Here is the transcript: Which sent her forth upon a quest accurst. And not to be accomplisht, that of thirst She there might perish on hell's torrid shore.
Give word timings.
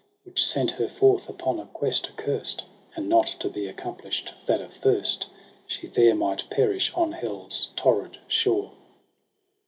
Which 0.23 0.43
sent 0.43 0.71
her 0.71 0.87
forth 0.87 1.29
upon 1.29 1.59
a 1.59 1.67
quest 1.67 2.09
accurst. 2.09 2.63
And 2.95 3.07
not 3.07 3.27
to 3.39 3.47
be 3.49 3.71
accomplisht, 3.71 4.31
that 4.47 4.59
of 4.59 4.73
thirst 4.73 5.27
She 5.67 5.85
there 5.85 6.15
might 6.15 6.49
perish 6.49 6.91
on 6.95 7.11
hell's 7.11 7.69
torrid 7.75 8.17
shore. 8.27 8.71